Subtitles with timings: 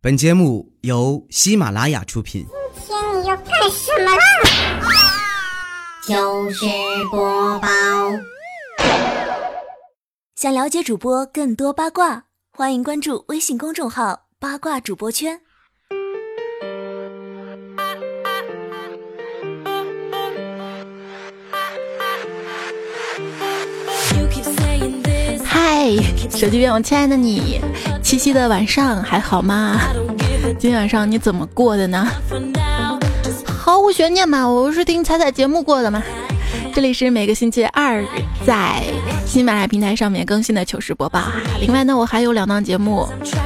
[0.00, 2.46] 本节目由喜马拉雅出品。
[2.86, 4.22] 今天你要干什么啦？
[6.06, 6.64] 就是
[7.10, 7.68] 播报。
[10.36, 15.40] 想了解主播更多八卦，欢迎关注微信公众号“八卦主播圈”。
[25.44, 25.90] 嗨，
[26.30, 27.60] 手机边我亲爱的你，
[28.08, 29.78] 七夕的晚上还好吗？
[30.58, 32.08] 今晚上你怎么过的呢？
[33.44, 36.02] 毫无悬念嘛，我是听彩彩节目过的嘛。
[36.78, 38.04] 这里是每个星期二
[38.46, 38.84] 在
[39.26, 41.24] 喜马拉雅平台上面更新的糗事播报。
[41.60, 43.04] 另外呢，我还有两档节目，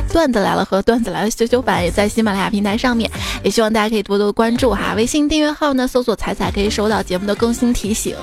[0.12, 3.10] 《段子来了》和《段子来了》修修版也在喜马拉雅平台上面，
[3.42, 4.92] 也希望大家可以多多关注哈。
[4.98, 8.14] 微信订阅号呢，搜索“彩彩”可以收到节目的更新提醒。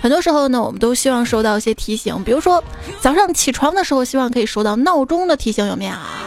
[0.00, 2.64] 很多时候呢，我们都希望收到一些提醒，比如说
[2.98, 6.26] 早上起床的时候，希望可以收到闹钟的提醒，有没有啊？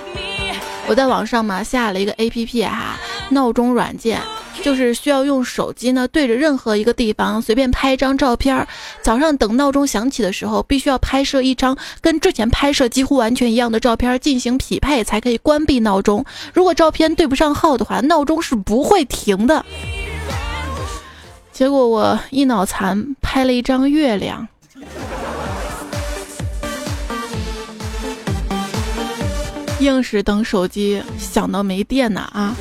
[0.86, 2.96] 我在网上嘛下了一个 A P P 哈，
[3.32, 4.22] 闹钟软件，
[4.62, 8.66] 就是需要用手机呢对着任何一个地方随便拍一张照片，
[9.02, 16.24] 早上等闹钟响起的时候，必须要拍摄一张跟之前拍摄几乎完全一样的照片进行匹配，才可以关闭闹钟。
[16.54, 19.66] 如果照片对不上号的话，闹钟是不会停的。
[21.52, 24.48] 结果我一脑残拍了一张月亮，
[29.80, 32.56] 硬是等手机响到没电呢啊！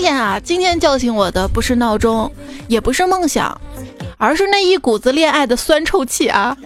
[0.00, 2.32] 天啊，今天叫醒我的不是闹钟，
[2.68, 3.60] 也不是梦想，
[4.16, 6.56] 而是那一股子恋爱的酸臭气啊！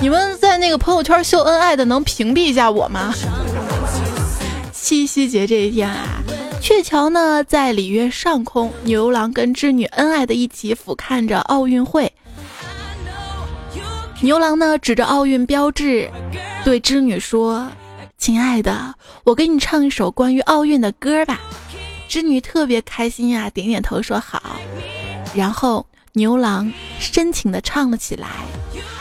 [0.00, 3.12] 你们在那个朋友圈秀恩爱的，能屏蔽一下我吗？
[4.72, 6.22] 七夕节这一天啊，
[6.60, 12.12] 鹊桥呢在里约上空，牛郎跟织女恩爱的一起俯瞰着奥运会。
[14.20, 16.10] 牛郎呢指着奥运标志，
[16.64, 17.68] 对织女说
[18.18, 21.40] ：“亲爱的，我给你唱一首关于奥运的歌吧。”
[22.08, 24.56] 织女特别开心呀，点点头说好。
[25.34, 28.28] 然后牛郎深情地唱了起来。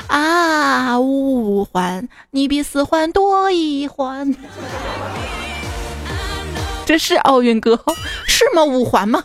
[0.08, 4.36] 啊，五环，你比四环多一环。
[6.86, 7.84] 这是奥运歌
[8.26, 8.64] 是吗？
[8.64, 9.24] 五环吗？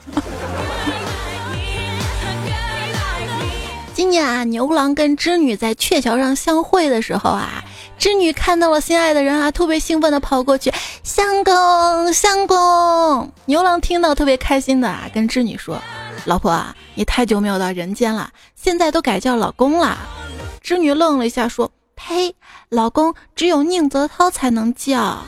[4.02, 7.62] 今年啊，牛郎跟织女在鹊桥上相会的时候啊，
[7.96, 10.72] 织女看到了心爱的人啊，特别兴奋的跑过去，
[11.04, 13.30] 相公，相公。
[13.44, 15.80] 牛郎听到特别开心的啊，跟织女说
[16.26, 19.96] ：“老婆啊，你太久没有到人间了，现在都改叫老公了。”
[20.60, 22.34] 织女愣了一下，说：“呸，
[22.70, 25.18] 老公只有宁泽涛才能叫。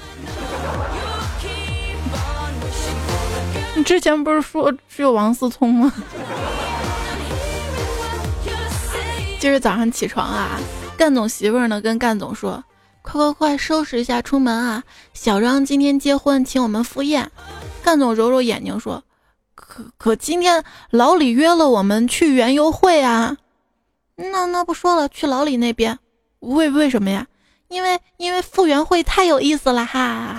[3.77, 5.93] 你之前不是说只有王思聪吗？”
[9.45, 10.59] 今儿早上起床啊，
[10.97, 12.65] 干总媳妇儿呢跟干总说
[13.05, 14.83] ：“快快快，收拾一下出门啊！
[15.13, 17.31] 小张今天结婚，请我们赴宴。”
[17.85, 19.05] 干总揉揉眼睛说
[19.55, 23.37] ：“可可今天老李约了我们去园游会啊。”
[24.17, 25.99] 那那不说了，去老李那边，
[26.39, 27.27] 为为什么呀？
[27.69, 30.37] 因为因为复原会太有意思了哈。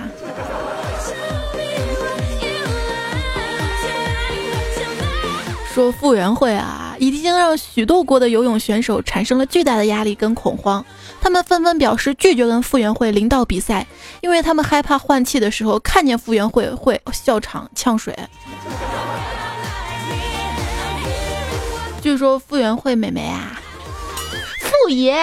[5.72, 10.84] 说复原会啊，已经让许多国的游泳选手产生了巨大的压力跟恐慌，
[11.20, 13.86] 他们纷纷表示拒绝跟傅园慧领导比赛，
[14.20, 18.16] 因为他们害怕换气的时候看见傅园慧会笑场呛水。
[22.02, 23.60] 据说傅园慧美眉啊。
[24.58, 25.14] 傅爷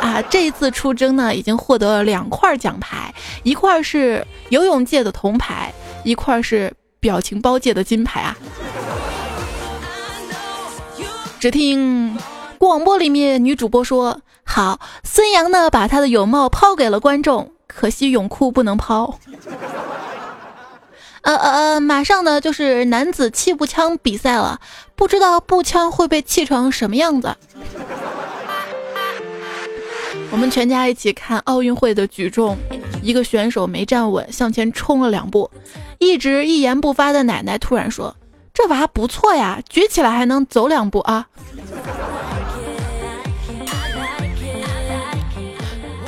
[0.00, 5.72] 啊，这一次出征呢，已经获得了两块奖牌，一块是游泳界的铜牌，
[6.02, 8.36] 一块是表情包界的金牌啊！
[11.38, 12.16] 只听
[12.58, 19.18] 广播里面女主播说：“好，孙杨呢，把他的泳帽抛给了观众，可惜泳裤不能抛。
[21.22, 24.60] ”呃呃呃，马上呢就是男子气步枪比赛了，
[24.94, 27.36] 不知道步枪会被气成什么样子。
[30.30, 32.56] 我们全家一起看奥运会的举重，
[33.02, 35.50] 一个选手没站稳，向前冲了两步，
[35.98, 38.14] 一直一言不发的奶奶突然说
[38.56, 41.26] ：“这娃不错呀，举起来还能走两步啊！”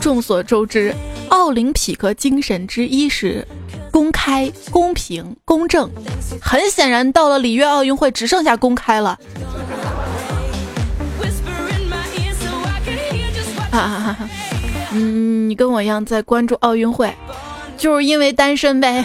[0.01, 0.95] 众所周知，
[1.29, 3.47] 奥林匹克精神之一是
[3.91, 5.91] 公开、公平、公正。
[6.41, 9.19] 很显然，到了里约奥运会，只剩下公开了。
[13.71, 14.17] 啊，
[14.93, 17.15] 嗯，你跟我一样在关注奥运会，
[17.77, 19.05] 就是因为单身呗。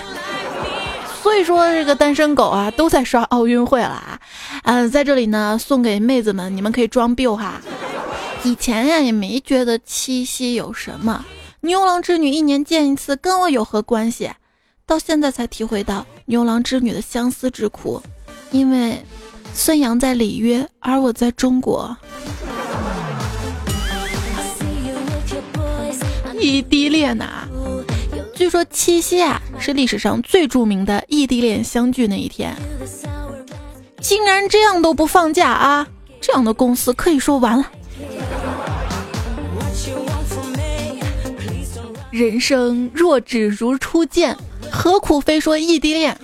[1.24, 4.20] 所以说这个单身狗啊，都在刷奥运会了啊。
[4.64, 7.62] 嗯，在这里呢，送给妹子们，你们可以装逼哈。
[8.44, 11.24] 以前呀，也没觉得七夕有什么，
[11.62, 14.30] 牛郎织女一年见一次，跟我有何关系？
[14.86, 18.04] 到现在才体会到牛郎织女的相思之苦，
[18.52, 19.02] 因为
[19.54, 21.96] 孙杨在里约，而我在中国。
[26.38, 27.48] 异地恋呐，
[28.44, 32.54] 据说七夕啊是历史上最著名的异地恋相聚那一天。
[34.02, 35.88] 竟然这样都不放假啊！
[36.20, 37.72] 这样的公司可以说完了。
[42.12, 44.36] 人生若只如初见，
[44.70, 46.18] 何苦非说异地恋？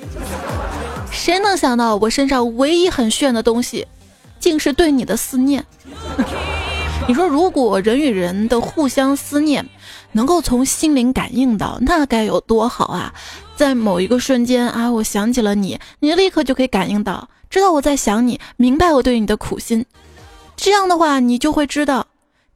[1.09, 3.87] 谁能想到我身上唯一很炫的东西，
[4.41, 5.65] 竟是对你的思念？
[7.07, 9.65] 你说，如果人与人的互相思念
[10.11, 13.13] 能够从心灵感应到，那该有多好啊！
[13.55, 19.85] 在某一个瞬间啊，我想起了你，你立刻就可以感应到，知道我在想你，明白我对你的苦心。
[20.55, 22.07] 这样的话，你就会知道，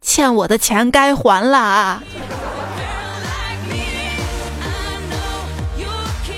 [0.02, 2.04] 欠我的钱该还了啊！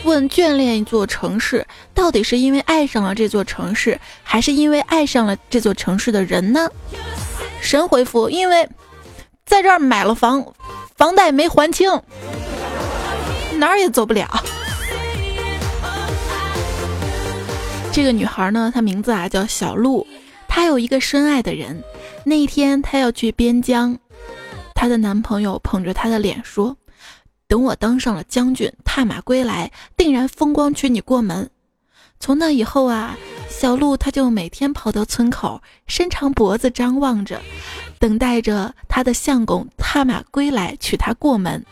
[0.04, 6.70] 问眷恋一座城市，到底是因为爱上了这座城市，还是因为爱上了这座城市的人呢？
[7.60, 8.70] 神回复：因为
[9.46, 10.46] 在这儿买了房，
[10.96, 11.92] 房贷没还清，
[13.60, 14.30] 哪儿也走不了。
[17.92, 20.08] 这个女孩呢，她名字啊叫小鹿，
[20.48, 21.84] 她有一个深爱的人。
[22.24, 23.98] 那一天，她要去边疆，
[24.74, 26.78] 她的男朋友捧着她的脸说
[27.46, 31.50] ：“等我当上了将军，踏马归来，定然风光娶你过门。”
[32.22, 33.18] 从那以后啊。
[33.50, 37.42] 小鹿，它就每天跑到村口，伸长脖子张望着，
[38.00, 41.66] 等待着它的相公踏马归来娶她过门。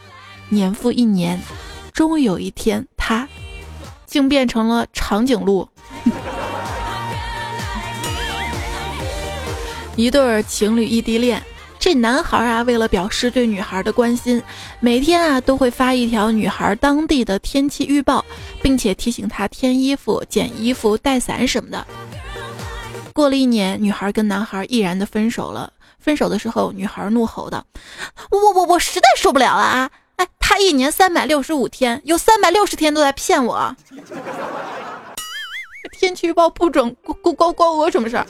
[0.49, 1.41] 年复一年，
[1.93, 3.27] 终于有一天，他
[4.05, 5.67] 竟变成了长颈鹿。
[9.95, 11.41] 一对儿情侣异地恋。
[11.83, 14.41] 这男孩啊，为了表示对女孩的关心，
[14.79, 18.23] 每天啊都会发一条女孩当地的天气预报，
[18.61, 21.85] 并且提醒她添衣服、捡衣服、带伞什么的。
[23.11, 25.73] 过了一年，女孩跟男孩毅然的分手了。
[25.99, 27.65] 分手的时候，女孩怒吼道
[28.31, 29.91] ：“我我我实在受不了了啊！
[30.15, 33.75] 哎，他一年三百六十五天，有三百六十天都在骗我。
[35.99, 38.25] 天气预报不准，关关关我什么事儿？”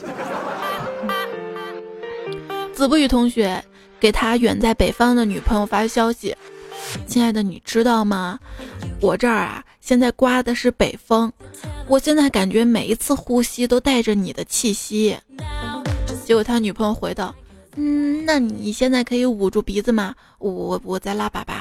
[2.74, 3.62] 子不语同学
[4.00, 6.36] 给他远在北方的女朋友发消息
[7.06, 8.38] ：“亲爱的，你知道吗？
[9.00, 11.32] 我这儿啊，现在刮的是北风，
[11.86, 15.16] 我现在感觉每一次呼吸都带着你的气息。”
[16.26, 17.34] 结果他女朋友回道
[17.76, 20.14] ：“嗯，那你现在可以捂住鼻子吗？
[20.38, 21.54] 我我我在拉粑粑。”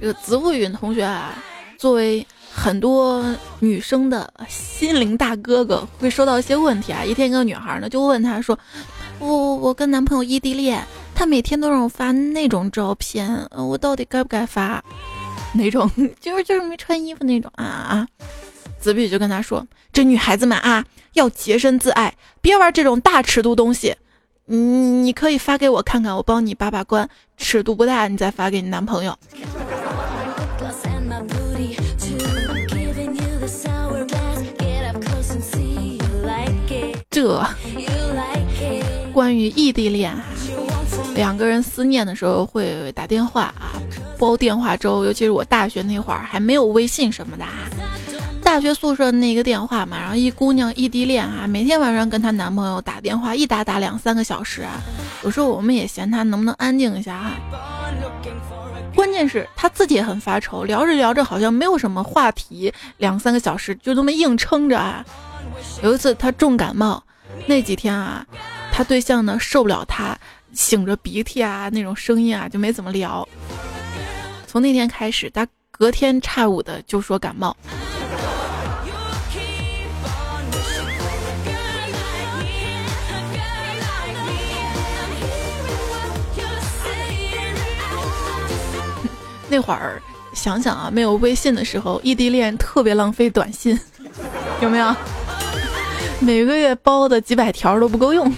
[0.00, 1.42] 这个子不语同学啊，
[1.78, 2.26] 作为。
[2.56, 3.24] 很多
[3.58, 7.04] 女生的心灵大哥哥会收到一些问题啊。
[7.04, 8.56] 一天，一个女孩呢就问他说
[9.18, 10.82] ：“我我我跟男朋友异地恋，
[11.16, 14.82] 他每天都让我发那种照片，我到底该不该发？
[15.54, 15.90] 哪种？
[16.20, 18.08] 就是就是没穿衣服那种啊啊！”
[18.80, 20.84] 子比就跟他说：“这女孩子们啊，
[21.14, 23.96] 要洁身自爱，别玩这种大尺度东西。
[24.46, 29.18] 你你可以发给我看看，我帮你把把关，尺度不大，你再发给你男朋友。”
[37.14, 37.46] 这
[39.12, 40.12] 关于异地恋，
[41.14, 43.78] 两个人思念的时候会打电话啊，
[44.18, 45.04] 煲电话粥。
[45.04, 47.70] 尤其是我大学那会儿还没有微信什么的啊，
[48.42, 54.82] 大学宿舍那个电话嘛，然后一姑娘异地恋啊，每天晚上跟她男朋友打电话，一打打两三个小时啊。
[55.22, 57.30] 有时候我们也嫌她能不能安静一下哈。
[58.96, 65.04] 关键是她自己也很发愁，聊着聊着好像没有什么话题，两三个小时就这么硬撑着啊。
[65.80, 67.00] 有一次她重感冒。
[67.46, 68.26] 那几天啊，
[68.72, 70.18] 他对象呢受不了他
[70.54, 73.26] 擤着鼻涕啊那种声音啊，就没怎么聊。
[74.46, 77.56] 从那天开始，他隔天差五的就说感冒。
[89.50, 93.78] 那会儿想想啊，没有微信的时候，异地恋特别浪费短信，
[94.60, 94.96] 有没有？
[96.20, 98.32] 每个月包的几百条都不够用。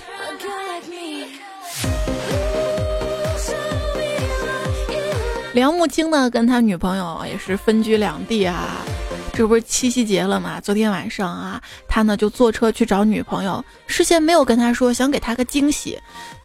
[5.53, 8.85] 梁木青呢，跟他女朋友也是分居两地啊。
[9.33, 10.61] 这不是七夕节了吗？
[10.61, 15.99] 昨天晚上啊，他呢就坐车去找女朋友，事先没有跟他说，想给他个惊喜。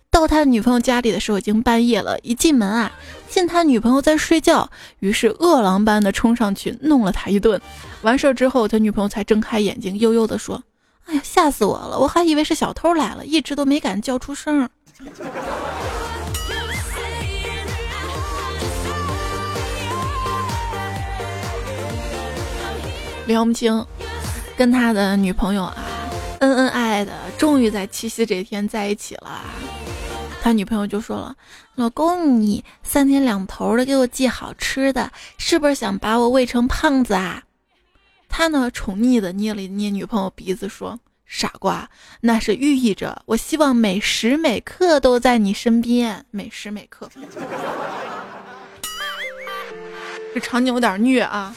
[0.09, 2.91] 到他女朋友家里的时候已经半夜了，一进门啊，
[3.29, 4.69] 见他女朋友在睡觉，
[4.99, 7.59] 于是饿狼般的冲上去弄了他一顿。
[8.01, 10.61] 完事儿之后，他女朋友才睁开眼睛，悠悠的说
[11.05, 11.97] ：“哎呀，吓死我了！
[11.99, 14.69] 我还以为是小偷来了，一直都没敢叫出声。”
[23.27, 23.85] 梁不清
[24.57, 25.75] 跟他的女朋友啊，
[26.39, 29.41] 恩恩爱爱的，终于在七夕这天在一起了。
[30.41, 31.35] 他女朋友就说了
[31.75, 37.43] ：“老公，你三天两头的给我寄好吃的，是不是想把我喂成胖子啊？”
[38.31, 40.97] 他呢，宠溺的捏了捏女朋友鼻子，说
[41.27, 41.89] ：“傻瓜，
[42.21, 47.09] 那是寓意着我希望每时每刻都在你身边，每时每刻。”
[50.33, 51.53] 这场景有点虐啊。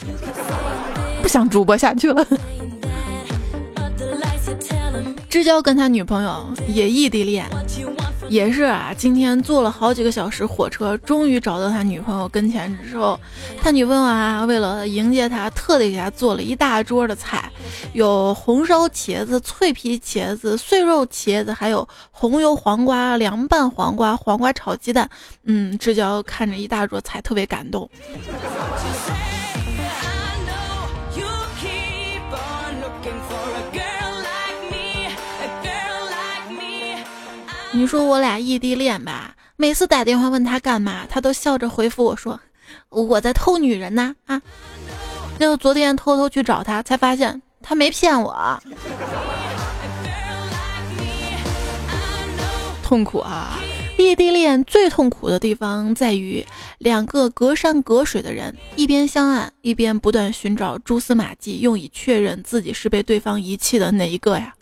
[1.21, 2.27] 不想主播下去了。
[5.35, 7.45] 知交跟他女朋友也异地恋，
[8.29, 8.93] 也是啊。
[8.97, 13.19] 今天坐了好几个小时火车，终于找到他女朋友跟前之后，
[13.61, 17.51] 他女朋友啊，为了迎接他，特地给他做了一大桌的菜，
[17.91, 25.09] 有红烧茄子、脆皮茄子、碎肉茄子，还有红油黄瓜、凉拌黄瓜、黄瓜炒鸡蛋。
[25.43, 27.89] 嗯，知交看着一大桌菜，特别感动。
[37.75, 42.39] 你说我俩异地恋吧，每次打电话问他干嘛，他都笑着回复我说
[42.87, 44.41] ：“我在偷女人呢。”啊，
[45.37, 48.57] 那个昨天偷偷去找他，才发现他没骗我。
[52.81, 53.59] 痛苦啊！
[53.97, 56.45] 异地恋最痛苦的地方在于，
[56.77, 64.53] 两个隔山隔水的人，一边相爱，一边不断寻找蛛丝马迹，用以确认自己是被对方遗弃的哪一个呀？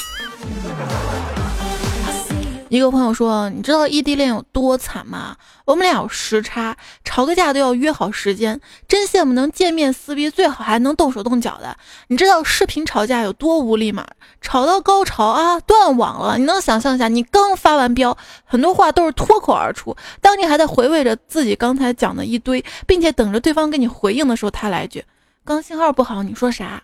[2.77, 5.35] 一个朋友说：“你知道异地恋有多惨吗？
[5.63, 6.75] 我们俩有时差，
[7.05, 11.77] 吵个架都要约好时间，真羡慕能见面撕逼，最好还能动手动脚的。
[12.07, 14.07] 你知道视频吵架有多无力吗？
[14.41, 16.39] 吵到高潮啊，断网了。
[16.39, 25.05] 你能想象一下，你刚发完飙，很多话都是脱口而出，当你还在回味着自己刚才讲的一堆，并且等着对方给你回应的时候，他来一句：
[25.45, 26.81] 刚信号不好，你说啥？”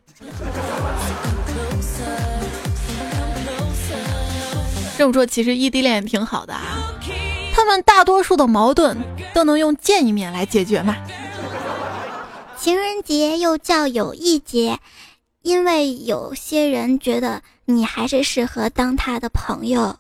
[5.00, 6.62] 这么说，其实异地恋也挺好的啊。
[7.53, 8.98] 他们大多数的矛盾
[9.34, 10.94] 都能用见一面来解决嘛。
[12.58, 14.77] 情人节又叫友谊节，
[15.41, 19.96] 因为有些人觉得你还是适合当他的朋友。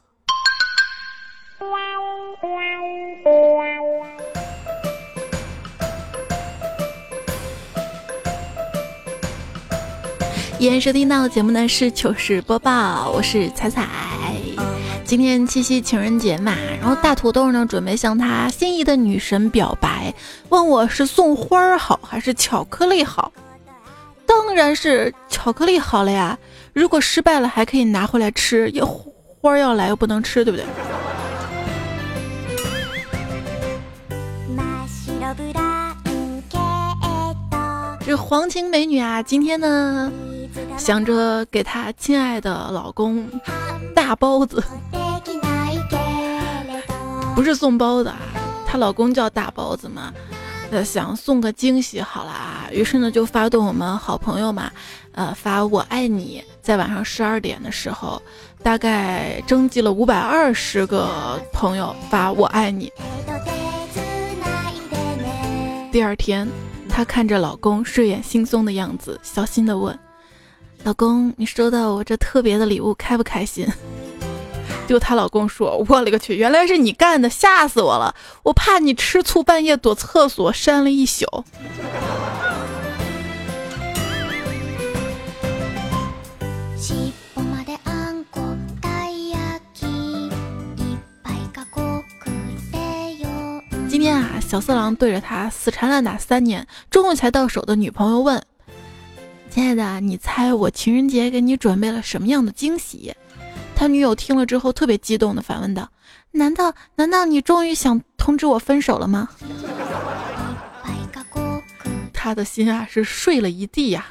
[10.59, 13.87] 依然收听到的节目呢是糗事播报，我是彩彩。
[15.09, 20.13] 今天七夕情人节嘛，然后大土豆呢准备向他心仪的女神表白，
[20.49, 23.31] 问我是送花儿好还是巧克力好？
[24.27, 26.37] 当然是巧克力好了呀！
[26.73, 30.65] 如果失败了还可以拿回来吃，要花儿要来又不能吃，对不对？
[38.05, 40.11] 这黄情美女啊，今天呢
[40.77, 43.27] 想着给她亲爱的老公
[43.93, 44.63] 大包子。
[47.35, 48.17] 不是送包子啊，
[48.65, 50.13] 她老公叫大包子嘛，
[50.71, 54.69] 呃，想送个惊喜，好啦，于是呢就发动我们好朋友嘛，
[55.13, 58.21] 呃，发我爱你，在晚上十二点的时候，
[58.61, 62.91] 大概征集了五百二十个朋友发我爱你。
[65.93, 66.45] 第二天，
[66.89, 69.97] 她看着老公睡眼惺忪的样子，小心的问
[70.83, 73.67] ：“老公，你收到我这特别的礼物，开不开心？”
[74.87, 78.15] 就她老公说：“我勒个去，原来是你干的，吓死我了！
[78.43, 81.25] 我怕你吃醋，半夜躲厕所扇了一宿。”
[93.87, 98.41] 今天啊，小色狼对着他死缠烂打三年，终于才到手的女朋友问
[99.59, 103.13] ：“亲爱的，你猜我情人节给你准备了什么样的惊喜？”
[103.75, 105.85] 他女友听了之后，特别激动的反问道
[106.31, 109.27] ：“难道难道你终于想通知我分手了吗？”
[112.13, 114.05] 他的心啊是碎了一地呀。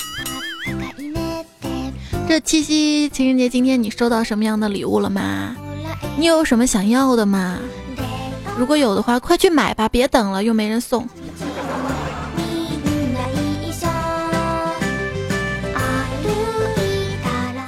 [2.28, 5.57] 这七夕情人节今天你收到什么样的礼物了吗？
[6.19, 7.57] 你有什么想要的吗？
[8.59, 11.09] 如果有的话，快去买吧，别等了，又没人送。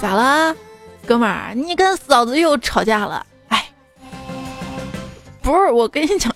[0.01, 0.57] 咋了？
[1.07, 3.27] 哥们儿，你跟嫂子又吵架了？
[3.49, 3.69] 哎，
[5.43, 6.35] 不是，我跟你讲，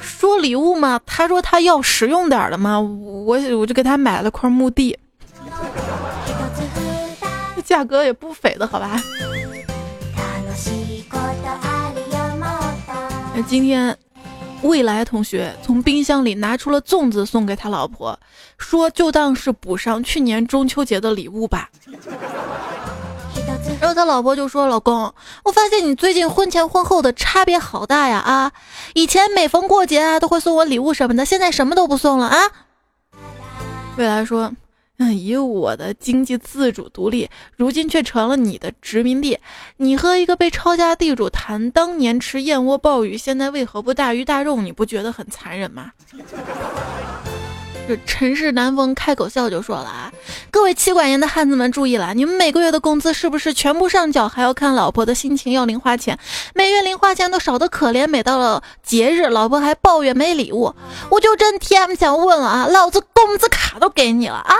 [0.00, 4.98] 说礼物嘛，他说他要实用点的嘛，我我就给他买了块墓地，
[7.64, 9.02] 价格也不菲的好吧？
[13.34, 13.96] 那今天。
[14.62, 18.18] 未来同学从冰箱里拿出了粽子送给他老婆，
[18.56, 21.68] 说就当是补上去年中秋节的礼物吧。
[23.84, 25.12] 然后他老婆就说：“老公，
[25.44, 28.16] 我发现你最近婚前婚后的差别好大呀！
[28.16, 28.50] 啊，
[28.94, 32.38] 以前每逢过节啊都会送我礼物什么的，现在什么都不送了啊。”
[33.98, 34.50] 未来说。
[34.96, 39.38] 嗯，以我的经济自主独立，如今却成了你的殖民地。
[39.78, 44.62] 你和一个被抄家地主谈当年吃燕窝鲍鱼，现在为何不大鱼大肉？
[44.62, 45.90] 你不觉得很残忍吗？
[47.86, 50.12] 这尘世难逢开口笑就说了啊，
[50.50, 54.28] 各位妻管严的汉子们注意了，你们每个月的工资是不是全部上缴？
[54.28, 56.18] 还要看老婆的心情要零花钱，
[56.54, 58.08] 每月零花钱都少得可怜。
[58.08, 60.74] 每到了节日，老婆还抱怨没礼物。
[61.10, 64.54] 我就真 T M 想问了啊，老子工资卡都给你了啊！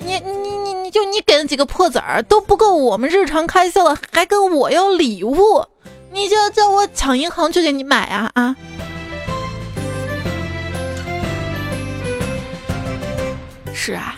[0.00, 5.64] 你你你你就你给的几个破子儿都不够我们日常开销了，还跟我要礼物？
[6.12, 8.56] 你就叫我抢银行去给你买啊啊！
[13.74, 14.16] 是啊，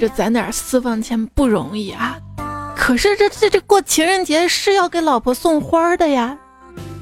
[0.00, 2.18] 这攒点私房钱不容易啊。
[2.76, 6.36] 可是这这这过情人节是要给老婆送花的呀。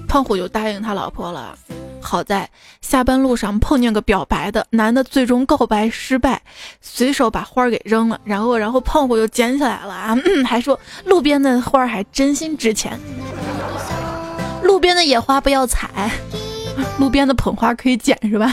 [0.07, 1.57] 胖虎就答应他老婆了。
[2.03, 6.43] 好在下班路上碰见个表白的男的，最终告白失败，
[6.81, 8.21] 随手把花给扔了。
[8.25, 12.99] 然后，然后胖虎就捡起来了啊，还说路边的花还真心值钱，
[14.63, 16.11] 路边的野花不要采，
[16.99, 18.53] 路边的捧花可以捡是吧？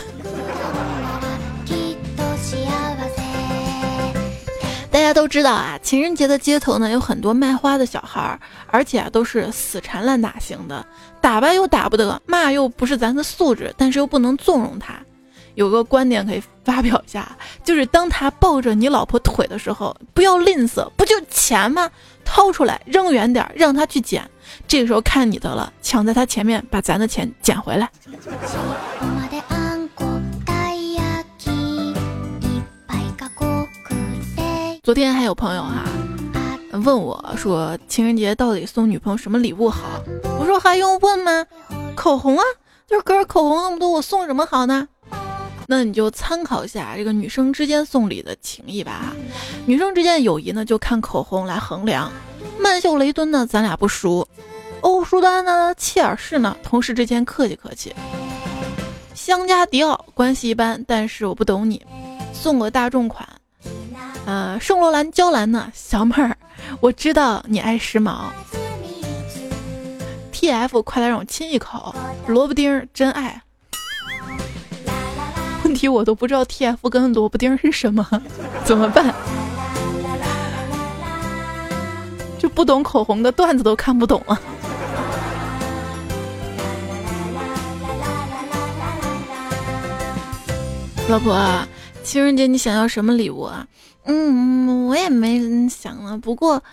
[4.91, 10.85] 大家都知道啊，情人节的街头呢有很多卖花的小孩儿，而且啊都是死缠烂打型的，
[11.21, 14.95] 打吧又打不得，骂又不是咱的素质，但是又不能纵容他。
[15.55, 17.27] 有个观点可以发表一下，
[17.63, 21.89] 就是当他抱着你老婆腿的时候，不要吝啬，不就钱吗？
[22.23, 24.27] 掏出来扔远点，让他去捡。
[24.67, 27.89] 这个时候看你的了，抢在他前面把咱的钱捡回来。
[34.89, 35.85] 昨天还有朋友哈
[36.71, 39.83] 问我说情人节到底送女朋友什么礼物好？
[40.39, 41.45] 我说还用问吗？
[41.95, 42.43] 口红啊，
[42.87, 44.87] 就是根口红那么多，我送什么好呢？
[45.67, 49.13] 那你就参考一下这个女生之间送礼的情谊吧。
[49.67, 52.11] 女生之间友谊呢，就看口红来衡量。
[52.59, 54.27] 曼秀雷敦呢，咱俩不熟；
[54.81, 57.93] 欧舒丹呢，切尔氏呢，同事之间客气客气。
[59.13, 61.85] 香加迪奥关系一般，但是我不懂你，
[62.33, 63.29] 送个大众款。
[64.25, 66.35] 呃，圣罗兰娇兰呢，小妹儿，
[66.79, 68.25] 我知道你爱时髦。
[70.31, 71.93] T F，快来让我亲一口，
[72.27, 73.41] 萝卜丁真爱。
[75.63, 78.07] 问题我都不知道 T F 跟萝卜丁是什么，
[78.63, 79.13] 怎么办？
[82.37, 84.39] 就不懂口红的段子都看不懂了。
[91.09, 91.35] 老婆，
[92.03, 93.67] 情人节你想要什么礼物啊？
[94.05, 96.17] 嗯，我也没想了。
[96.17, 96.63] 不过，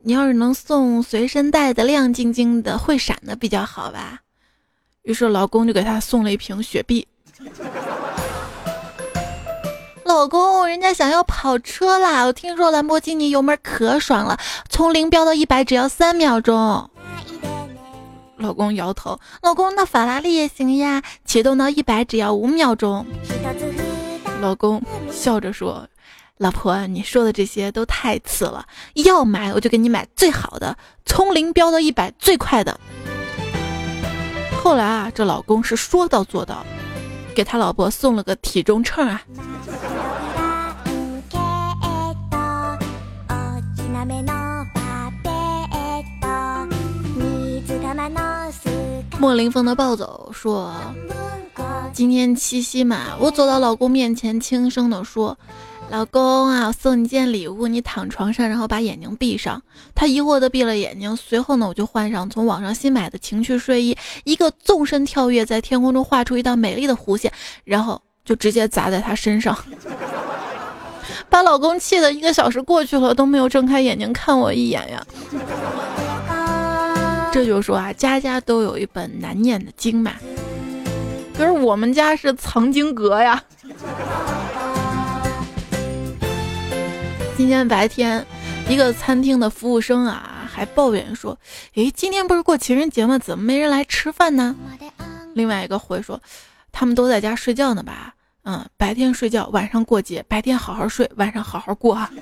[0.00, 4.20] 你要是能送随身带的亮晶晶的、会闪的比较好吧。
[5.02, 7.08] 于是老公就给她送了一瓶雪碧。
[10.04, 12.24] 老公，人家想要跑车啦！
[12.24, 16.90] 我听说兰博基尼油门可爽了，从零飙到一百只要三秒钟。
[18.36, 19.18] 老公摇头。
[19.40, 23.06] 老公，那法拉利也行呀，启动到一百只要五秒钟。
[24.42, 25.88] 老公笑着说。
[26.38, 30.76] 老婆，你说的这些都太次了，要买我就给你买最好的，
[31.06, 32.80] 从零飙到一百最快的。
[34.60, 36.66] 后来啊，这老公是说到做到，
[37.32, 39.22] 给他老婆送了个体重秤啊。
[49.20, 50.74] 莫林峰的暴走说
[51.92, 55.38] ：“今天七夕嘛，我走到老公面前，轻声的说。”
[55.90, 59.60] 老公啊，我送你件礼物，你躺床上，然后把眼睛闭上。
[59.94, 67.30] 他疑惑的闭了眼睛，随后呢，我就换上从网上新买的情趣睡衣，一个纵身跳跃，在天空中画出一道美丽的弧线，
[67.64, 69.54] 然后就直接砸在他身上，
[71.28, 75.06] 把老公气的一个小时过去了都没有睁开眼睛看我一眼呀。
[77.34, 80.12] 这就说啊，家家都有一本难念的经嘛，
[81.36, 83.42] 可是我们家是藏经阁呀。
[87.36, 88.24] 今天白天，
[88.68, 91.36] 一个餐厅的服务生啊，还抱怨说
[91.74, 93.18] ：“诶，今天不是过情人节吗？
[93.18, 94.54] 怎么没人来吃饭呢？”
[95.34, 96.20] 另外一个回说，
[96.70, 98.14] 他们都在家睡觉呢吧？
[98.44, 102.10] 嗯，白天睡觉，晚上过节；白天好好睡，晚上好好过啊。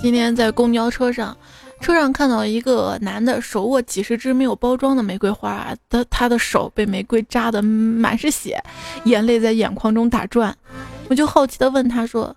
[0.00, 1.36] 今天在公交车上，
[1.80, 8.62] 车上看到一个男的手握几十支没有包装的玫瑰花，他他的手被玫瑰扎的满是血，
[9.04, 10.54] 眼泪在眼眶中打转。
[11.08, 12.36] 我就好奇的问他说：“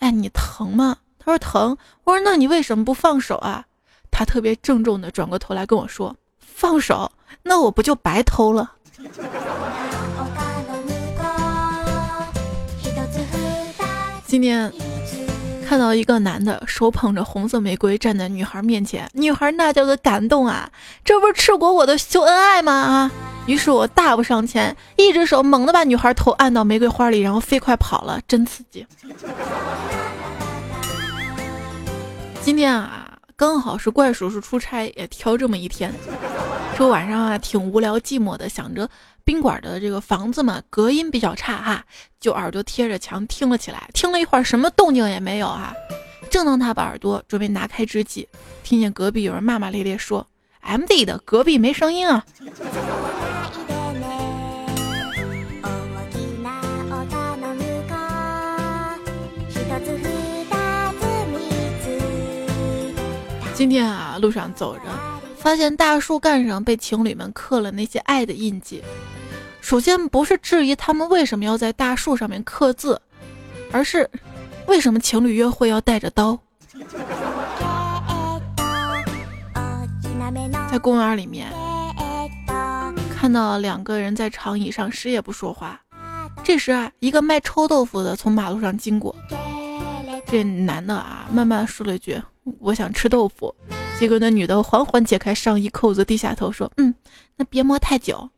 [0.00, 3.64] 哎，你疼吗？”他说：“疼。”我说：“那你为什么不放手啊？”
[4.10, 7.10] 他特别郑重的转过头来跟我说：“放手，
[7.42, 8.72] 那我不就白偷了？”
[14.26, 14.70] 今天。
[15.70, 20.68] 看到一个男的手捧着红色玫瑰站在女孩面前，女孩那叫个感动啊！
[21.04, 22.72] 这不是赤果果的秀恩爱吗？
[22.72, 23.12] 啊！
[23.46, 28.84] 于是我大步上前，一只手猛地把女孩头按到玫瑰花里，然后飞快跑了，真刺激。
[32.42, 35.94] 今天啊，刚好是怪叔叔出差，也挑这么一天。
[36.76, 38.90] 说晚上啊，挺无聊寂寞的，想着。
[39.24, 41.84] 宾馆的这个房子嘛，隔音比较差哈，
[42.18, 43.88] 就耳朵贴着墙听了起来。
[43.94, 45.74] 听了一会儿，什么动静也没有哈。
[46.30, 48.28] 正当他把耳朵准备拿开之际，
[48.62, 50.26] 听见隔壁有人骂骂咧咧说
[50.60, 52.24] ：“M D 的隔壁没声音啊！”
[63.54, 64.82] 今天啊，路上走着，
[65.40, 68.82] 发现大树干上被情侣们刻了那些爱的印记。
[69.62, 73.00] 首先不是质疑他们为什么要在大树上面刻字，
[73.72, 74.08] 而是
[74.66, 76.38] 为什么情侣约会要带着刀？
[80.70, 81.50] 在公园里面
[83.14, 85.80] 看到两个人在长椅上谁也不说话，
[86.44, 89.14] 这时啊，一个卖臭豆腐的从马路上经过，
[90.26, 92.20] 这男的啊慢慢说了一句
[92.58, 93.54] ：“我想吃豆腐。”
[93.98, 96.94] 结果那女的缓缓解开上衣扣子，低下头说：“嗯，
[97.36, 98.28] 那别摸太久。”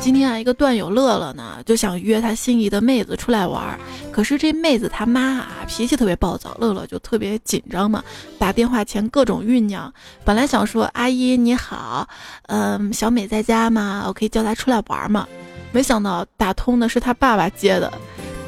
[0.00, 3.78] 今天啊，一个段友乐乐呢，就想约他心仪的妹子出来玩，
[4.12, 8.04] 可是这妹子他妈啊脾气特别暴躁，乐乐就特别紧张嘛，
[8.38, 9.90] 打电话前各种酝酿。
[10.22, 12.06] 本来想说阿姨你好，
[12.48, 14.04] 嗯，小美在家吗？
[14.06, 15.26] 我可以叫她出来玩吗？
[15.74, 17.92] 没想到打通的是他爸爸接的，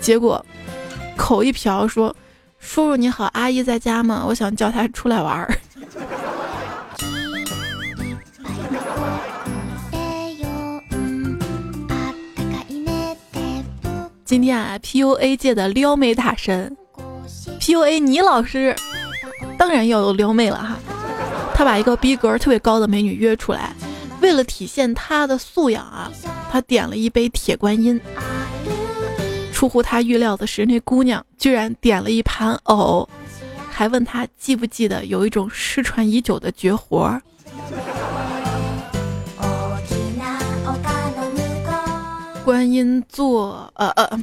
[0.00, 0.46] 结果
[1.16, 2.14] 口一瓢说
[2.60, 4.24] ：“叔叔你好，阿姨在家吗？
[4.24, 5.52] 我想叫她出来玩儿。
[14.24, 16.76] ”今天啊，PUA 界的撩妹大神
[17.58, 18.76] ，PUA 倪老师，
[19.58, 20.76] 当然要有撩妹了哈。
[21.54, 23.72] 他把一个逼格特别高的美女约出来，
[24.26, 26.10] 为了体现他的素养啊，
[26.50, 28.00] 他点了一杯铁观音。
[29.52, 33.08] 出乎他预料的是，那姑娘居然点了一盘藕，
[33.70, 37.22] 还问他记不记得有一种失传已久的绝活儿。
[42.44, 44.20] 观音座，呃呃。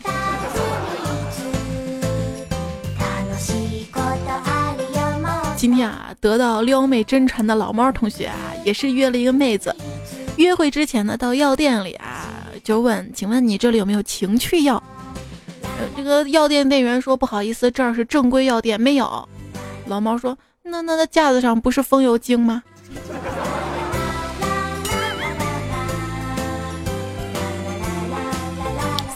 [5.55, 8.35] 今天啊，得到撩妹真传的老猫同学啊，
[8.65, 9.73] 也是约了一个妹子。
[10.37, 12.27] 约会之前呢，到药店里啊，
[12.63, 14.81] 就问：“请问你这里有没有情趣药？”
[15.95, 19.27] 这个药店店员说：“不好意思，这儿是正规药店，没有。”
[19.87, 22.63] 老猫说：“那那那架子上不是风油精吗？”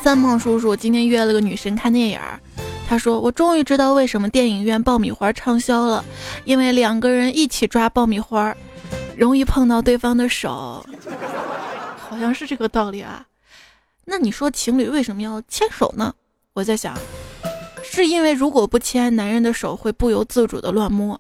[0.02, 2.20] 三胖叔叔今天约了个女神看电影，
[2.88, 6.06] 他说：“我终于知道为什么电影院爆米花畅销了，
[6.46, 8.56] 因为两个人一起抓爆米花，
[9.18, 10.86] 容易碰到对方的手，
[11.98, 13.26] 好像是这个道理啊。
[14.06, 16.14] 那你说情侣为什么要牵手呢？
[16.54, 16.96] 我在想，
[17.84, 21.20] 是因为如果不牵，男人的手会不由自主的乱摸。”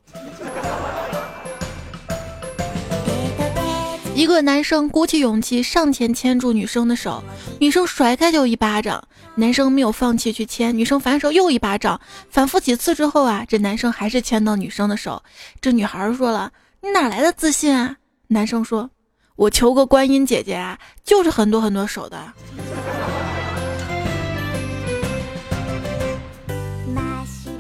[4.13, 7.23] 一个男生鼓起勇气上前牵住女生的手，
[7.59, 9.03] 女生甩开就一巴掌。
[9.35, 11.99] 男生没有放弃去牵，女生反手又一巴掌。
[12.29, 15.21] 反复几次之后啊，这男生还是牵到女生的手。
[15.61, 16.51] 这女孩说了
[16.87, 17.97] ：“你哪来的自信啊？”
[18.27, 18.89] 男生说
[19.35, 22.17] ：“我求个观音姐姐啊，就是很多很多手的。”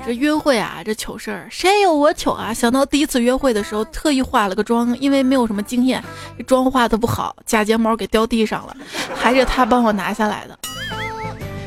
[0.05, 2.53] 这约会啊，这糗事儿谁有我糗啊！
[2.53, 6.01] 想到第一次约会的时候，特意化了个妆，因为没有什么经验，
[6.45, 8.73] 妆化的不好，假睫毛给掉地上了，
[9.13, 10.57] 还是他帮我拿下来的。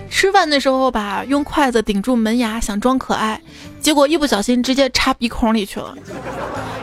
[0.09, 3.39] 吃饭的时候吧，用筷子顶住门牙想装可爱，
[3.79, 5.95] 结果一不小心直接插鼻孔里去了，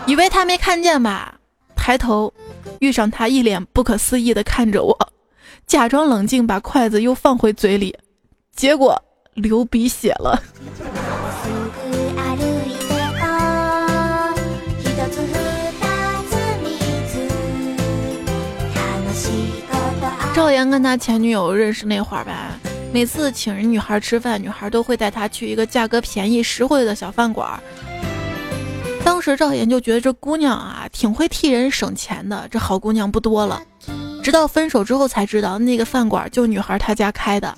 [0.08, 1.38] 以为他没看见吧？
[1.76, 2.34] 抬头，
[2.80, 4.98] 遇上他一脸不可思议的看着我，
[5.68, 7.96] 假装冷静把筷子又放回嘴里，
[8.56, 9.00] 结果。
[9.38, 10.42] 流鼻血了。
[20.34, 22.60] 赵岩跟他前女友认识那会儿吧，
[22.92, 27.62] 每次请人女孩吃饭，女孩都会带他去一个价格便宜、实惠的小饭馆。
[29.08, 33.62] 当时赵岩就觉得这姑娘啊，挺会替人省钱的，这好姑娘不多了。
[34.22, 37.58] 直到分手之后才知道，那个饭馆就女孩她家开的。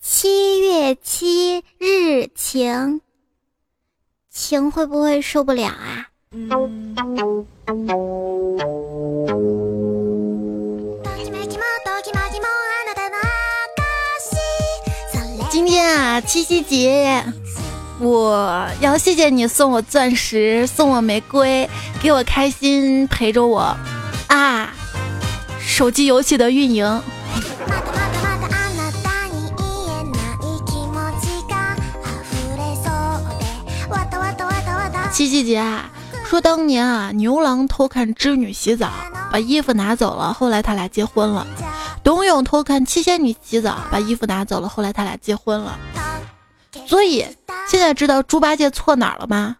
[0.00, 3.00] 七月七日晴。
[4.28, 6.08] 晴会不会受不了啊？
[15.66, 17.24] 今天啊，七夕节，
[17.98, 21.68] 我要谢谢你送我钻石，送我玫瑰，
[22.00, 23.76] 给我开心，陪着我
[24.28, 24.72] 啊！
[25.58, 27.02] 手机游戏的运营。
[35.12, 35.90] 七夕节啊，
[36.24, 38.88] 说当年啊，牛郎偷看织女洗澡，
[39.32, 41.44] 把衣服拿走了，后来他俩结婚了。
[42.26, 45.78] 董永偷看七仙女洗澡，把衣服拿走了，后来他俩结婚了。
[46.86, 47.24] 所以
[47.68, 49.56] 现在知道猪八戒错哪儿了吗？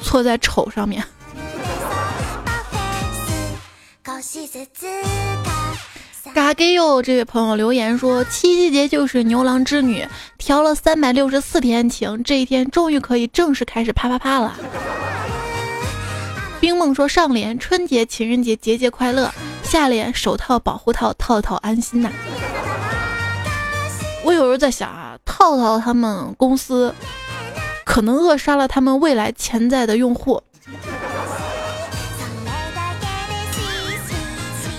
[0.00, 1.04] 错在丑上面。
[6.32, 7.02] 嘎给哟！
[7.02, 10.06] 这位朋友留言说，七夕节就是牛郎织女
[10.38, 14.54] 调了三百六十四天情，这一天终于可以正式开始啪啪啪了。
[16.66, 22.10] 冰梦说，上联春节情人节节节快乐，下联手套保护套套套安心呐。
[24.24, 26.92] 我有时候在想啊，套套他们公司
[27.84, 30.42] 可能扼杀了他们未来潜在的用户。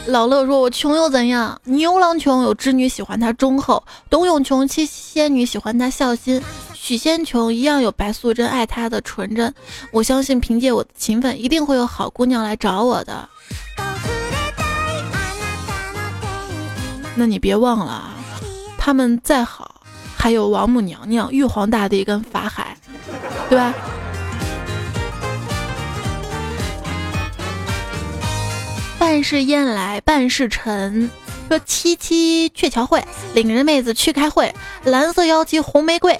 [0.08, 1.58] 老乐说：“我穷又怎样？
[1.63, 6.41] 牛郎穷有织女喜欢他忠厚，董永穷七仙女喜欢他孝心，
[6.88, 9.54] 许仙穷一样有白素贞爱他的纯真。
[9.91, 13.28] 我相信凭借我的勤奋，一定会有好姑娘来找我的。
[17.13, 18.10] 那你别忘了，
[18.78, 19.82] 他们再好，
[20.15, 22.78] 还有王母娘娘、玉皇大帝跟法海，
[23.50, 23.73] 对吧？”
[28.97, 31.12] 半是燕来半是尘，
[31.50, 36.17] 说七七鹊桥会，领着妹子去开会，蓝色妖姬红玫瑰，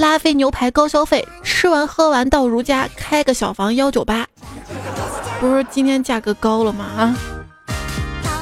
[0.00, 4.26] 拉菲牛排高消费，吃完喝完到如家，开个小房幺九八，
[5.38, 6.86] 不是今天价格高了吗？
[6.96, 7.16] 啊，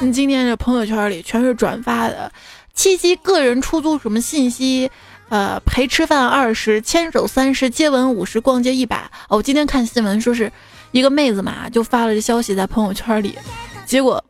[0.01, 2.31] 你今天这朋友圈里全是转发的，
[2.75, 4.89] 七夕个人出租什么信息？
[5.31, 9.11] 呃，陪吃饭二十，牵手三十，接吻五十，逛街一百。
[9.29, 10.51] 哦，我今天看新闻说是
[10.93, 13.37] 一个妹子嘛，就发了这消息在朋友圈里。
[13.85, 14.25] 结果，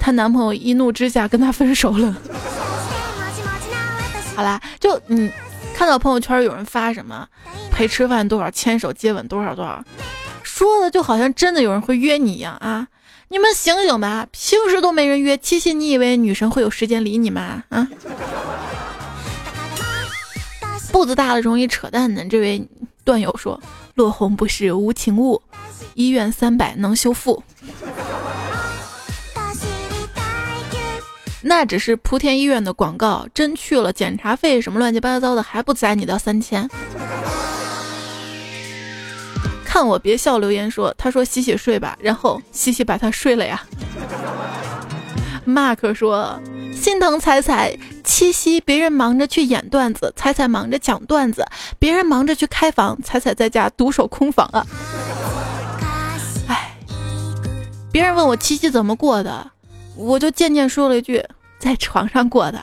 [0.00, 2.14] 她男朋友一怒之下跟她分手了。
[4.34, 5.30] 好啦，就你
[5.76, 7.28] 看到朋友圈有人发什么
[7.70, 9.84] 陪吃饭多少，牵手接吻多少多少，
[10.42, 12.88] 说的就好像真的有人会约你一样啊！
[13.28, 17.62] 你们醒醒吧，平时都没人约，七夕你以为女神会有时间理你吗？
[17.68, 17.86] 啊！
[20.92, 22.24] 步子大了容易扯淡呢。
[22.24, 22.66] 这位
[23.04, 23.60] 段友说
[23.96, 25.42] ：“落红不是无情物，
[25.92, 27.42] 医院三百能修复。”
[31.48, 36.68] 那只是莆田医院的广告，真去了检查费什么乱七八糟的还不宰你到三千。
[39.64, 43.62] 看我别笑，留言说他说洗洗睡吧，然后洗洗把他睡了呀。
[45.46, 46.40] Mark 说
[46.74, 51.46] 心疼彩彩，七夕别人忙着去演段子，彩彩忙着讲段子，
[51.78, 54.66] 别人忙着去开房，彩彩在家独守空房啊。
[56.48, 56.76] 哎，
[57.92, 59.52] 别人问我七夕怎么过的，
[59.96, 61.24] 我就渐渐说了一句。
[61.58, 62.62] 在床上过的，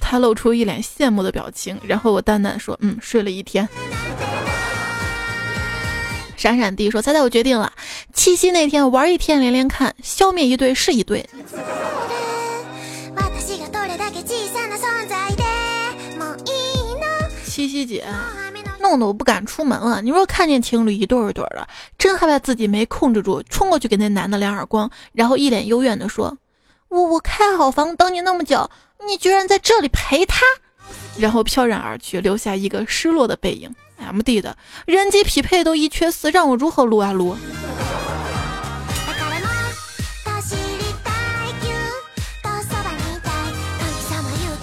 [0.00, 3.68] 他露出一脸羡慕的表情，然后我淡淡说：“嗯，睡了一天。”
[6.36, 7.72] 闪闪地说：“猜猜我决定了，
[8.14, 11.28] 七夕那天玩一天连连看，消灭一对是一对。”
[17.44, 18.06] 七夕节
[18.80, 20.00] 弄得我不敢出门了。
[20.00, 26.38] 你说看见情侣一对一对的，真害怕自己没控制住，冲过去给那男的两耳光，然后一脸幽怨的说。
[26.92, 28.70] 我我开好房等你那么久，
[29.06, 30.42] 你居然在这里陪他，
[31.16, 33.74] 然后飘然而去，留下一个失落的背影。
[33.96, 37.34] M D 的人机匹配都一缺四，让我如何撸啊撸？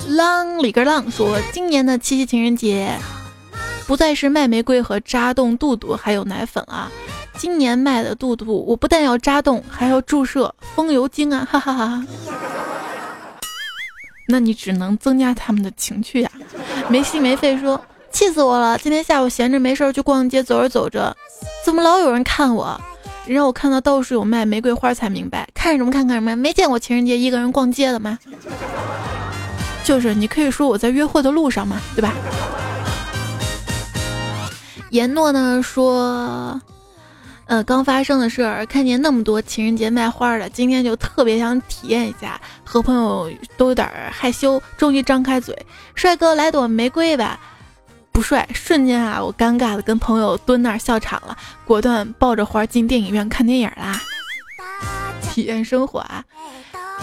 [0.07, 2.95] 浪里个浪说，今年的七夕情人节
[3.87, 6.91] 不再是卖玫瑰和扎洞肚肚，还有奶粉啊。
[7.39, 11.47] 今年卖的肚肚，我不但要扎洞，还要注射风油精啊！
[11.49, 12.05] 哈哈哈哈。
[14.27, 16.29] 那你只能增加他们的情趣呀。
[16.89, 17.79] 没心没肺说，
[18.11, 18.77] 气死我了！
[18.77, 21.15] 今天下午闲着没事儿去逛街，走着走着，
[21.63, 22.77] 怎么老有人看我？
[23.25, 28.19] 让我看到到处有卖玫瑰花，才明白看什么看看什么，没见过情人节一个人逛街的吗？
[29.85, 32.13] 就是你可以说我在约会的路上嘛，对吧？
[34.89, 36.59] 言诺呢说，
[37.49, 45.57] 呃，刚发生的事儿，看见那么多情人节卖花的，今天就特别想体验一下，和朋友都有点害羞，终于张开嘴，
[45.95, 47.39] 帅哥来朵玫瑰吧。
[48.11, 51.35] 不帅，瞬间啊，我尴尬的跟朋友蹲那儿笑场了，
[51.65, 53.99] 果断抱着花进电影院看电影啦，
[55.23, 56.23] 体验生活啊。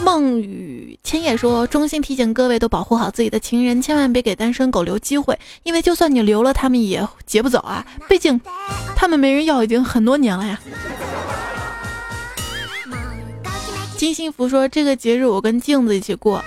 [0.03, 8.41] 梦雨千叶说：“衷心提醒各位都保护好自己的情人，千万别给单身狗留机会，因为就算你留了，他们也劫不走啊，毕竟
[8.95, 10.61] 他们没人要已经很多年了呀。”
[13.97, 16.45] 金幸福说：“这个节日我跟镜子一起过，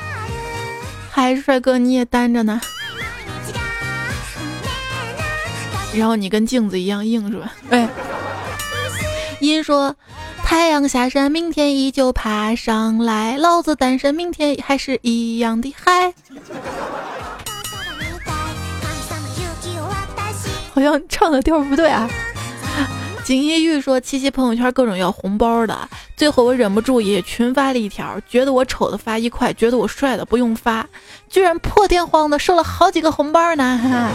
[1.09, 2.61] 还是帅哥你也单着呢。”
[5.95, 7.51] 然后你跟镜子一样硬是吧？
[7.71, 7.89] 哎，
[9.39, 9.95] 音说
[10.49, 16.11] 太阳下山，明天依旧爬上来，老子单身，明天还是一样的嗨。
[20.73, 22.09] 好像唱的调不对啊。
[23.23, 30.83] 锦衣玉说七夕朋友圈各种要红包的，最后我忍不住也群发了一条，觉得我丑的发一块，觉得我帅的不用发，
[31.29, 33.79] 居然破天荒的收了好几个红包呢。
[33.83, 34.09] 哈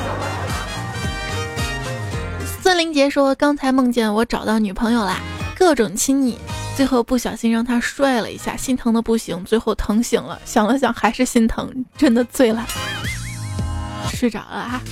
[2.61, 5.21] 孙林杰说：“刚才梦见我找到女朋友啦，
[5.65, 6.39] 各种亲昵，
[6.77, 12.67] 最后不小心让他摔了一下，心疼的不行，最后疼醒了，想了想还是心疼，真的醉了，
[14.13, 14.83] 睡着了啊。”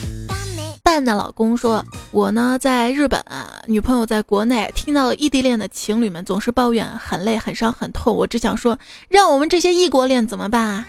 [0.83, 3.23] 蛋蛋老公说：“我呢在日本，
[3.67, 8.79] 女朋友在国内，听到异地恋的情侣们总是抱怨很累、很伤、很痛，我只想说，
[9.11, 10.87] 让我们这些异国恋怎么办啊？”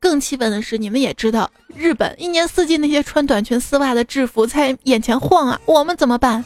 [0.00, 6.42] 更气愤的是，你们也知道，日本一年四季那些穿短裙丝袜的制服在眼前晃啊，我们怎么办？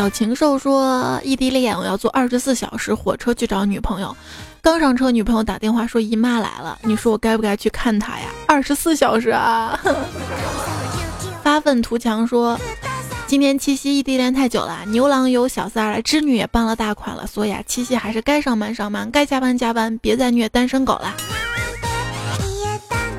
[0.00, 4.16] 小禽兽说，异地恋我要坐二十四小时火车去找女朋友，
[4.62, 8.24] 刚上车，女朋友打电话说姨妈来了，你说我该不该去看她呀？
[8.46, 9.78] 二十四小时啊！
[11.44, 12.58] 发愤图强说。
[13.26, 21.14] 今天七夕异地恋太久了，牛郎有小三了，织女也傍了大款了，所以啊，七夕还是该上班上班，该加班加班，别再虐单身狗了。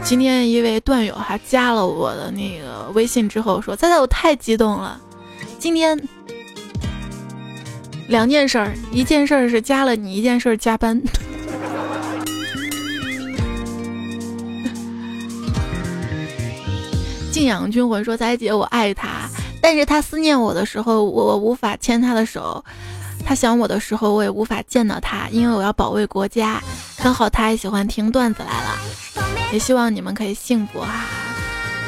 [0.03, 4.99] 今天一位段友还加了我的那个微信之后说：“猜猜我太激动了，
[5.59, 5.95] 今天
[8.11, 11.01] 两件事儿，一件事儿是加了你，一件事儿加班。
[17.31, 19.29] ”敬仰军魂说：“彩姐，我爱他。”
[19.63, 22.61] 但是他思念我的时候，我无法牵他的手；
[23.25, 26.61] 他想我的时候，我也无法见到他，因为我要保卫国家。
[26.97, 28.77] 刚好他也喜欢听段子来了，
[29.53, 31.05] 也希望你们可以幸福哈，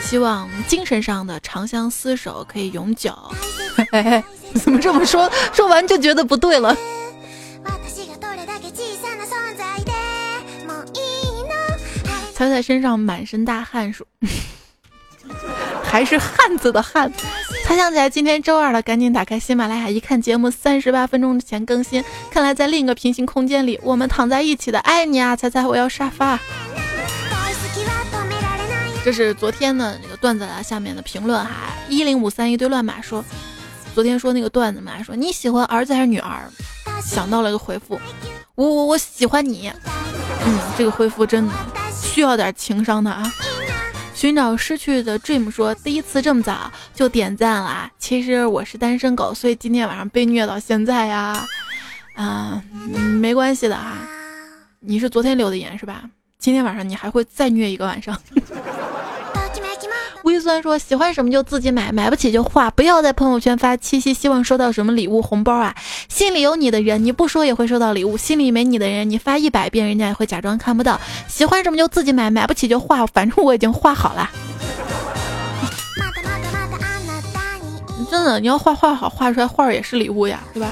[0.04, 3.12] 希望精神上的长相厮守可以永久。
[4.62, 5.32] 怎么这么说？
[5.52, 6.78] 说完就觉得不对了。
[12.36, 14.06] 彩彩身上满身大汗，说。
[15.84, 17.12] 还是汉子的汉，
[17.66, 26.39] 才想起来今天周二了，赶紧打开喜马拉雅一看节目，三十八分钟之前更新，看来在另一个平行空间里，我们躺在一起的，爱你啊，猜猜我要沙发。
[29.04, 33.24] 这是昨天的那个段子啊，下面的评论哈，一零五三一堆乱码说，
[33.94, 36.50] 昨天说那个段子嘛，说你喜欢儿子还是女儿？
[37.04, 38.00] 想到了个回复，
[38.56, 39.70] 我我我喜欢你，
[40.46, 41.54] 嗯，这个回复真的
[41.94, 43.30] 需要点情商的啊。
[44.16, 51.46] 寻找失去的 Dream 说：“第一次这么早就点赞了，其实我是单身狗，所以今天晚上被虐到现在呀。
[52.16, 52.63] 啊，
[53.20, 53.98] 没关系的啊，
[54.80, 56.04] 你是昨天留的言是吧？
[56.39, 58.18] 今天晚上你还会再虐一个晚上。”
[60.44, 65.74] 微酸说：“喜欢什么就自己买，买不起就画，不要在朋友圈发七夕希望收到什么礼物红包啊！
[66.10, 71.00] 心里有你的人，你不说也会收到礼物；心里没你的人，你发一百遍，人家也会假装看不到。
[71.30, 74.30] 喜欢什么就自己买，买不起就画，反正我已经画好了。
[78.12, 80.70] 真的，你要画画好，画出来画也是礼物呀，对吧？”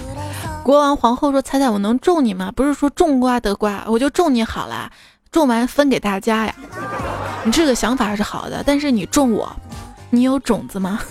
[0.64, 2.52] 国王皇后说：“彩彩，我能种你吗？
[2.54, 4.92] 不是说种瓜得瓜，我就种你好了，
[5.32, 6.56] 种完分给大家呀。”
[7.44, 9.52] 你这个想法是好的，但是你种我，
[10.10, 11.00] 你有种子吗？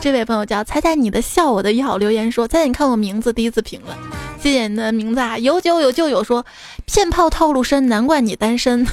[0.00, 3.96] 这位朋友叫猜猜你的笑我的药，留言说猜猜你看我名字第一次评论，
[4.40, 6.44] 谢谢你的名字啊，有酒有就有说
[6.84, 8.86] 骗炮套路深，难怪你单身。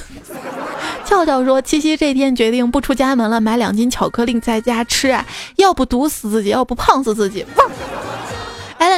[1.04, 5.24] 俏俏说七夕这天决定不出家门了，买两斤巧克力在家吃啊，
[5.56, 7.44] 要不毒死自己，要不胖死自己。
[7.46, 8.33] 艾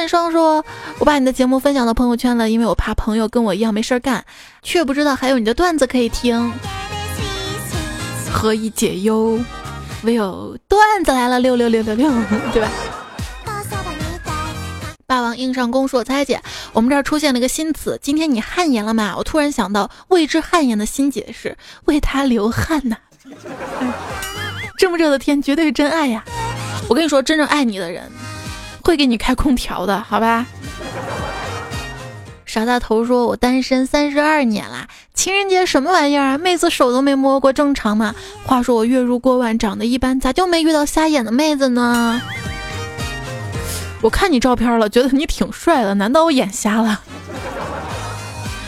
[0.07, 0.63] 双说
[0.99, 4.23] ：“我把你的节目分享到朋友圈了，因为我怕朋友跟我一样没事儿干，
[4.63, 6.51] 却不知道还有你的段子可以听，
[8.31, 9.39] 何以解忧？
[10.03, 12.09] 唯有段子来了，六六六六六，
[12.53, 12.69] 对吧？”
[15.07, 16.41] 霸王硬上弓说：“猜姐，
[16.73, 19.15] 我们这儿出现了一个新词，今天你汗颜了吗？
[19.17, 22.97] 我突然想到，为之汗颜的新解释，为他流汗呐。
[24.77, 26.23] 这么热的天，绝对是真爱呀！
[26.89, 28.03] 我跟你说，真正爱你的人。”
[28.87, 30.45] 会给你开空调的，好吧？
[32.45, 36.37] 傻大头说：“我单身三十二年啦，情人节什么玩意儿啊？
[36.37, 38.15] 妹子手都没摸过，正常吗？”
[38.47, 42.21] 话说我月入过万，长得一般，咋就没遇到瞎眼的妹子呢？
[43.99, 47.01] 我看你照片了，觉得你挺帅的，难道我眼瞎了？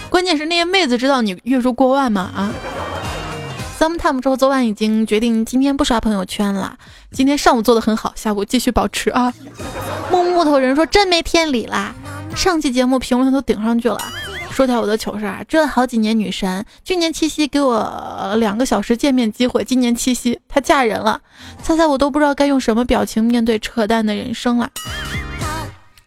[0.09, 2.29] 关键是那些妹子知道你月入过万吗？
[2.35, 2.51] 啊
[3.79, 6.77] ？Sometime 说昨晚已经决定今天不刷朋友圈了。
[7.11, 9.33] 今天上午做的很好，下午继续保持啊。
[10.11, 11.95] 木木头人说真没天理啦！
[12.35, 13.97] 上期节目评论都顶上去了。
[14.51, 21.21] 说条我的糗事啊，追了好几年女神，去年七夕给我两个小时见面机会，今年七夕她嫁人了。
[21.63, 24.69] 猜猜我都不知道该用什么表情面对扯淡的人生了。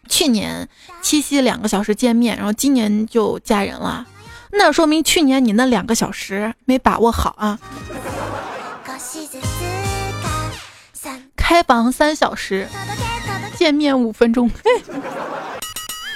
[0.07, 0.69] 去年
[1.01, 4.05] 七夕两个小时见面，然后今年就嫁人了。
[4.55, 7.59] 那说明去年你那两个小时没把握好啊！
[11.35, 12.67] 开房三小时，
[13.57, 14.49] 见面五分钟，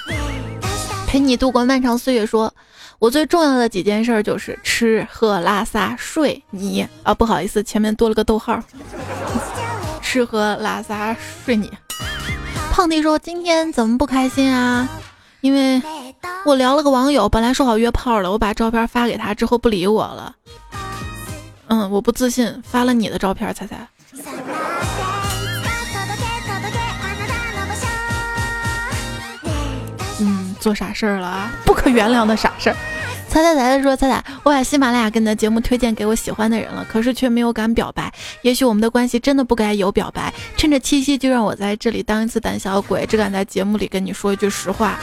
[1.05, 2.25] 陪你度过漫长岁月。
[2.25, 2.53] 说
[2.99, 8.61] 我最重要的几件事就是吃喝拉撒睡你啊，不好意思，前面多了个逗号。
[10.01, 11.15] 吃喝拉撒
[11.45, 11.71] 睡你。
[12.71, 14.87] 胖弟说今天怎么不开心啊？
[15.41, 15.81] 因为
[16.45, 20.35] 我聊了个网友，本来说好约炮了，我把照片发给他之后不理我了。
[21.67, 23.87] 嗯，我不自信，发了你的照片，猜猜。
[30.19, 32.75] 嗯，做傻事儿了啊，不可原谅的傻事儿。
[33.29, 38.11] 猜猜猜猜说猜猜，我把喜马拉雅跟你的节目推荐给我喜欢的人了，可是却没有敢表白。
[38.41, 40.33] 也许我们的关系真的不该有表白。
[40.55, 44.97] 趁着七夕，就让我在这里当一次胆小鬼，只敢在节目里跟你说一句实话。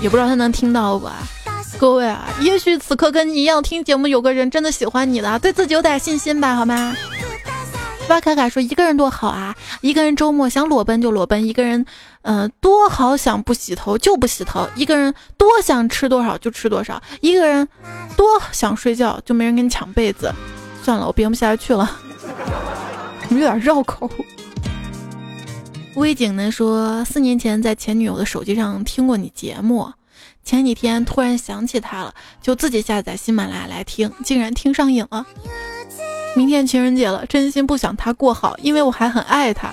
[0.00, 1.08] 也不知道他能听到不？
[1.78, 6.94] 各位啊，也许此刻跟你一样听节目有个人真的喜欢你了，对自己有点信心吧，好吗？
[8.08, 9.54] 巴卡卡说：“一个人多好啊！
[9.80, 11.84] 一个人周末想裸奔就裸奔，一个人，
[12.22, 17.66] 嗯，多好想不洗头就不洗头，一个人多想吃多少就吃多少，一个人
[18.16, 20.32] 多想睡觉就没人跟你抢被子。
[20.82, 21.90] 算了，我编不下去了，
[23.30, 24.08] 有点绕口。”
[25.96, 29.90] 微景呢说：“四年前在前女友的手机上听过你节目，
[30.44, 35.26] 前几天突然想起她了，就自己下载喜马拉雅来听，竟然听上瘾了。”
[36.36, 39.72] 明天情人节了，真心不想他过好，因为我还很爱他。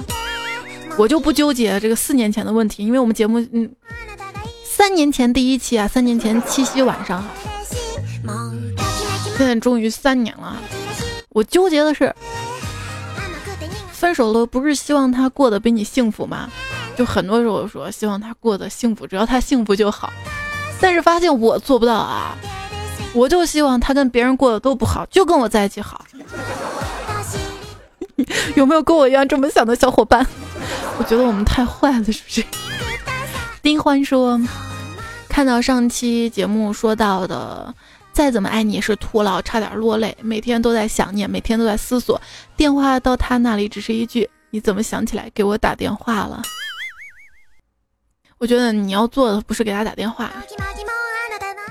[0.97, 3.69] 我就不纠结这个四年前的问题，因为我们节目嗯，
[4.63, 7.21] 三年前第一期啊，三年前七夕晚上，
[9.37, 10.55] 现在终于三年了。
[11.29, 12.15] 我纠结的是，
[13.91, 16.49] 分手了不是希望他过得比你幸福吗？
[16.95, 20.13] 就很多时候说希望他过得幸福，只要他幸福就好，
[20.79, 22.37] 但是发现我做不到啊。
[23.13, 26.03] 我就希望他跟别人过得都不好，就跟我在一起好。
[28.55, 30.25] 有没有跟我一样这么想的小伙伴？
[30.97, 32.43] 我觉得我们太坏了，是不是？
[33.61, 34.39] 丁欢说，
[35.27, 37.73] 看到上期节目说到的，
[38.11, 40.15] 再怎么爱你也是徒劳，差点落泪。
[40.21, 42.21] 每天都在想念，每天都在思索。
[42.55, 46.41] 电话到他那里只是一句：“你怎么想起来给我打电话了？”
[48.37, 50.31] 我觉得你要做的不是给他打电话。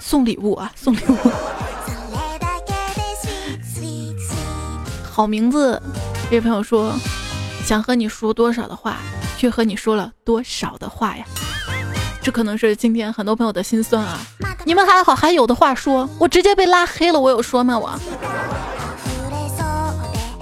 [0.01, 1.17] 送礼物啊，送礼物！
[5.11, 5.81] 好名字，
[6.31, 6.93] 这位朋友说，
[7.65, 8.97] 想和你说多少的话，
[9.37, 11.25] 却和你说了多少的话呀？
[12.23, 14.19] 这可能是今天很多朋友的心酸啊！
[14.65, 17.79] 你们还好，还有的话说，我直接被拉黑了，我有说吗？
[17.79, 17.99] 我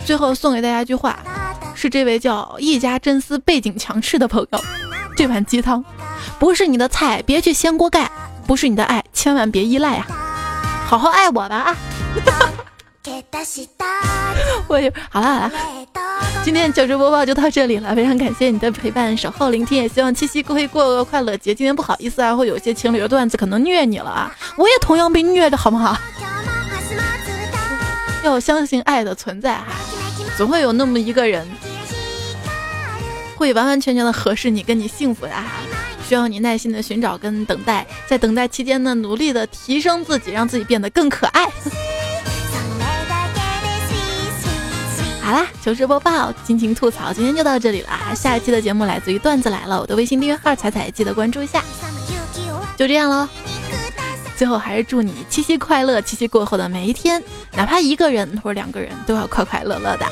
[0.04, 1.18] 最后送给大家一句话，
[1.74, 4.60] 是这位叫一家真丝背景强势的朋友，
[5.16, 5.84] 这碗鸡汤
[6.38, 8.10] 不是你的菜，别去掀锅盖。
[8.50, 10.06] 不是你的爱，千万别依赖啊！
[10.84, 11.76] 好好爱我吧啊！
[14.66, 15.52] 我也好了好了，
[16.42, 21.54] 今天糗事播报就到这里了，非常感谢你的陪伴、守候、聆听，也希望七夕可以过个快乐节。
[21.54, 25.96] 今天不好意思啊，会有些情侣的段子可能虐你了啊， 我也同样被虐的好不好？
[28.24, 29.66] 要相信爱的存在哈，
[30.36, 31.46] 总会有那么一个人
[33.36, 35.32] 会完完全全的合适你，跟你幸福的，
[36.10, 41.46] 需要你耐心的寻找跟等待，在等待期间呢，努力的提升自己，让自己变得更可爱。
[45.22, 47.90] 好啦，糗事播报，尽情吐槽，今天就到这里了。
[48.16, 51.62] 下一期的节目来自于段子来了，我的微信订阅号彩彩记得关注一下。
[52.76, 53.28] 就这样喽，
[54.36, 56.02] 最后还是祝你七夕快乐！
[56.02, 60.04] 七夕过后的每一天，哪怕一个人或者两个人，都要快快乐乐的。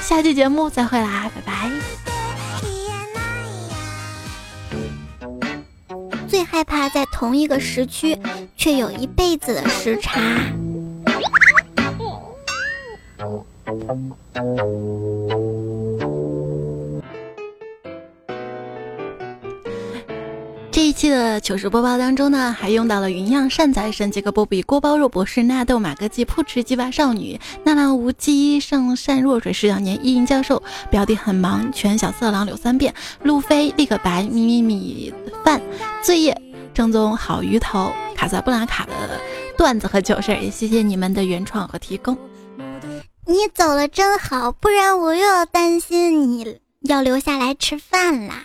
[0.00, 1.97] 下期节目再会啦，拜拜。
[6.38, 8.16] 最害怕在同一个时区，
[8.56, 10.20] 却有一辈子的时差。
[20.78, 35.12] 这一期的糗事播报当中呢，还用到了云样善财神杰克波比锅包肉博士纳豆马哥鸡扑哧鸡巴少女纳兰无羁上善若水十两年伊尹教授表弟很忙全小色狼柳三变路飞立个白咪咪米
[35.44, 35.60] 饭
[36.00, 36.40] 醉夜
[36.72, 38.92] 正宗好鱼头卡萨布兰卡的
[39.56, 42.16] 段子和糗事，也谢谢你们的原创和提供。
[43.26, 48.44] 你走了真好，不然我又要担心你要留下来吃饭啦。